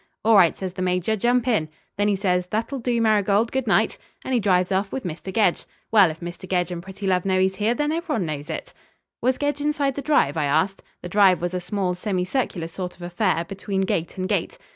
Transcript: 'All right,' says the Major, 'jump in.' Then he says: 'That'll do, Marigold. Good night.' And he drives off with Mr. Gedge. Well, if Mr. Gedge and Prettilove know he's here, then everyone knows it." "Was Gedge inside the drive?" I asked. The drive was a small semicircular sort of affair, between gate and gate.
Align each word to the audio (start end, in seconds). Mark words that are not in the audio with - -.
'All 0.25 0.35
right,' 0.35 0.57
says 0.57 0.73
the 0.73 0.81
Major, 0.81 1.15
'jump 1.15 1.47
in.' 1.47 1.69
Then 1.95 2.07
he 2.07 2.15
says: 2.15 2.47
'That'll 2.47 2.79
do, 2.79 2.99
Marigold. 2.99 3.51
Good 3.51 3.67
night.' 3.67 3.99
And 4.25 4.33
he 4.33 4.39
drives 4.39 4.71
off 4.71 4.91
with 4.91 5.03
Mr. 5.03 5.31
Gedge. 5.31 5.65
Well, 5.91 6.09
if 6.09 6.21
Mr. 6.21 6.49
Gedge 6.49 6.71
and 6.71 6.81
Prettilove 6.81 7.23
know 7.23 7.39
he's 7.39 7.57
here, 7.57 7.75
then 7.75 7.91
everyone 7.91 8.25
knows 8.25 8.49
it." 8.49 8.73
"Was 9.21 9.37
Gedge 9.37 9.61
inside 9.61 9.93
the 9.93 10.01
drive?" 10.01 10.37
I 10.37 10.45
asked. 10.45 10.81
The 11.03 11.09
drive 11.09 11.39
was 11.39 11.53
a 11.53 11.59
small 11.59 11.93
semicircular 11.93 12.67
sort 12.69 12.95
of 12.95 13.03
affair, 13.03 13.45
between 13.45 13.81
gate 13.81 14.17
and 14.17 14.27
gate. 14.27 14.57